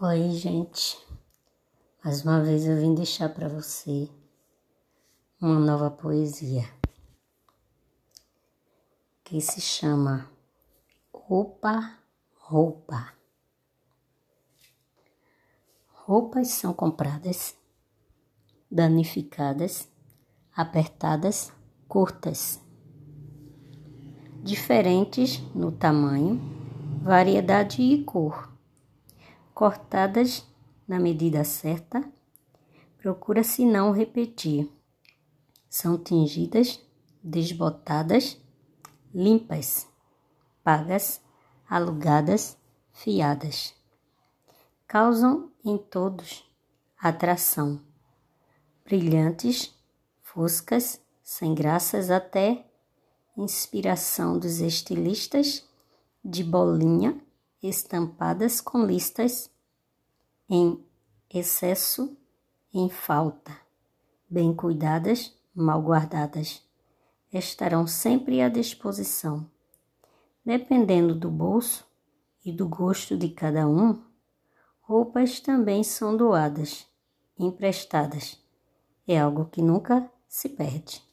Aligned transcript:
Oi, 0.00 0.30
gente. 0.30 0.98
Mais 2.02 2.24
uma 2.24 2.42
vez 2.42 2.66
eu 2.66 2.76
vim 2.76 2.94
deixar 2.94 3.28
para 3.28 3.46
você 3.46 4.08
uma 5.40 5.60
nova 5.60 5.90
poesia 5.90 6.64
que 9.22 9.40
se 9.40 9.60
chama 9.60 10.28
Roupa, 11.12 11.98
Roupa. 12.36 13.12
Roupas 15.88 16.48
são 16.48 16.72
compradas, 16.72 17.54
danificadas, 18.68 19.88
apertadas, 20.56 21.52
curtas, 21.86 22.58
diferentes 24.42 25.38
no 25.54 25.70
tamanho, 25.70 26.40
variedade 27.04 27.82
e 27.82 28.02
cor 28.02 28.51
cortadas 29.54 30.46
na 30.86 30.98
medida 30.98 31.44
certa, 31.44 32.02
procura-se 32.98 33.64
não 33.64 33.92
repetir. 33.92 34.70
São 35.68 35.96
tingidas, 35.96 36.80
desbotadas, 37.22 38.38
limpas, 39.14 39.88
pagas, 40.62 41.20
alugadas, 41.68 42.56
fiadas. 42.92 43.74
Causam 44.86 45.50
em 45.64 45.78
todos 45.78 46.44
atração. 46.98 47.80
Brilhantes, 48.84 49.74
foscas, 50.20 51.00
sem 51.22 51.54
graças 51.54 52.10
até 52.10 52.66
inspiração 53.36 54.38
dos 54.38 54.60
estilistas 54.60 55.66
de 56.24 56.44
bolinha 56.44 57.18
estampadas 57.62 58.60
com 58.60 58.84
listas 58.84 59.50
em 60.48 60.84
excesso, 61.30 62.16
em 62.74 62.90
falta, 62.90 63.56
bem 64.28 64.54
cuidadas, 64.54 65.34
mal 65.54 65.80
guardadas, 65.80 66.62
estarão 67.32 67.86
sempre 67.86 68.42
à 68.42 68.48
disposição. 68.48 69.48
Dependendo 70.44 71.14
do 71.14 71.30
bolso 71.30 71.86
e 72.44 72.52
do 72.52 72.68
gosto 72.68 73.16
de 73.16 73.28
cada 73.28 73.68
um, 73.68 74.02
roupas 74.80 75.40
também 75.40 75.84
são 75.84 76.16
doadas, 76.16 76.86
emprestadas. 77.38 78.38
É 79.06 79.18
algo 79.18 79.46
que 79.46 79.62
nunca 79.62 80.10
se 80.28 80.48
perde. 80.48 81.11